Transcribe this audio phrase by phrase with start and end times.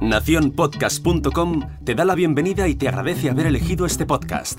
[0.00, 4.58] Naciónpodcast.com te da la bienvenida y te agradece haber elegido este podcast.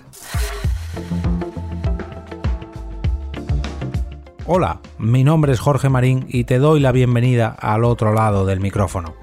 [4.47, 8.59] Hola, mi nombre es Jorge Marín y te doy la bienvenida al otro lado del
[8.59, 9.15] micrófono.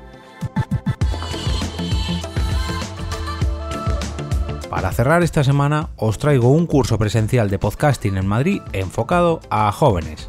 [4.71, 9.71] Para cerrar esta semana os traigo un curso presencial de podcasting en Madrid enfocado a
[9.71, 10.29] jóvenes.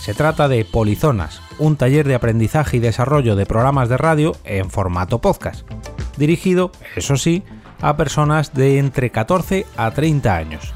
[0.00, 4.70] Se trata de Polizonas, un taller de aprendizaje y desarrollo de programas de radio en
[4.70, 5.68] formato podcast,
[6.16, 7.42] dirigido, eso sí,
[7.80, 10.74] a personas de entre 14 a 30 años.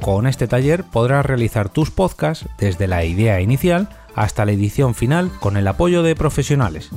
[0.00, 5.30] Con este taller podrás realizar tus podcasts desde la idea inicial hasta la edición final
[5.40, 6.90] con el apoyo de profesionales.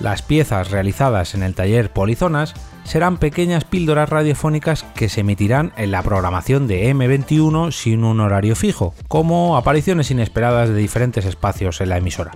[0.00, 5.90] Las piezas realizadas en el taller Polizonas serán pequeñas píldoras radiofónicas que se emitirán en
[5.90, 11.88] la programación de M21 sin un horario fijo, como apariciones inesperadas de diferentes espacios en
[11.88, 12.32] la emisora.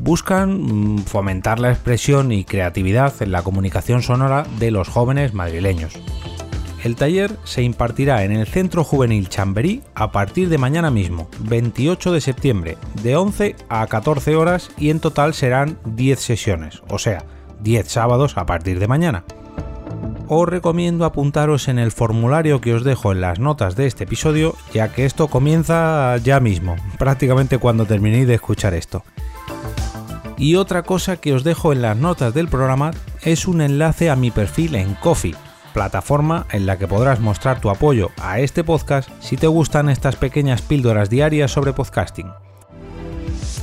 [0.00, 5.98] Buscan mm, fomentar la expresión y creatividad en la comunicación sonora de los jóvenes madrileños.
[6.84, 12.12] El taller se impartirá en el Centro Juvenil Chamberí a partir de mañana mismo, 28
[12.12, 17.24] de septiembre, de 11 a 14 horas y en total serán 10 sesiones, o sea,
[17.62, 19.24] 10 sábados a partir de mañana.
[20.28, 24.54] Os recomiendo apuntaros en el formulario que os dejo en las notas de este episodio,
[24.72, 29.04] ya que esto comienza ya mismo, prácticamente cuando terminéis de escuchar esto.
[30.36, 34.16] Y otra cosa que os dejo en las notas del programa es un enlace a
[34.16, 35.34] mi perfil en Coffee,
[35.72, 40.16] plataforma en la que podrás mostrar tu apoyo a este podcast si te gustan estas
[40.16, 42.30] pequeñas píldoras diarias sobre podcasting.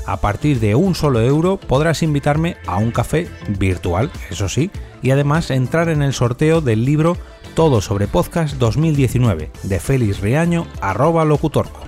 [0.05, 4.69] A partir de un solo euro podrás invitarme a un café virtual, eso sí,
[5.01, 7.17] y además entrar en el sorteo del libro
[7.55, 11.81] Todo sobre Podcast 2019 de Félix Riaño arroba locutorco.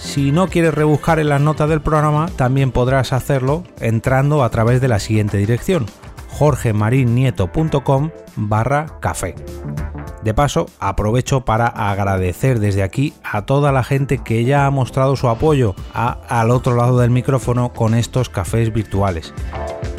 [0.00, 4.80] Si no quieres rebuscar en las notas del programa, también podrás hacerlo entrando a través
[4.80, 5.86] de la siguiente dirección
[6.28, 9.34] jorgemarinieto.com barra café.
[10.22, 15.16] De paso, aprovecho para agradecer desde aquí a toda la gente que ya ha mostrado
[15.16, 19.32] su apoyo al otro lado del micrófono con estos cafés virtuales.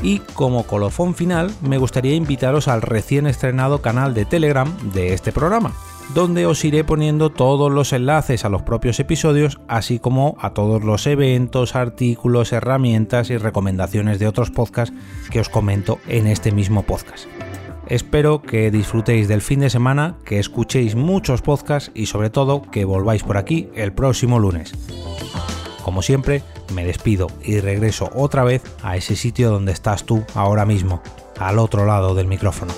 [0.02, 5.32] Y como colofón final, me gustaría invitaros al recién estrenado canal de Telegram de este
[5.32, 5.74] programa,
[6.14, 10.84] donde os iré poniendo todos los enlaces a los propios episodios, así como a todos
[10.84, 14.96] los eventos, artículos, herramientas y recomendaciones de otros podcasts
[15.30, 17.26] que os comento en este mismo podcast.
[17.88, 22.86] Espero que disfrutéis del fin de semana, que escuchéis muchos podcasts y sobre todo que
[22.86, 24.74] volváis por aquí el próximo lunes.
[25.84, 26.44] Como siempre,
[26.74, 31.02] me despido y regreso otra vez a ese sitio donde estás tú ahora mismo,
[31.40, 32.74] al otro lado del micrófono.